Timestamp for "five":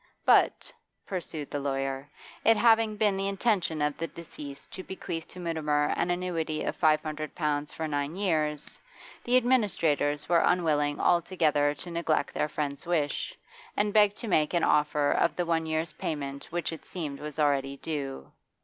6.75-7.03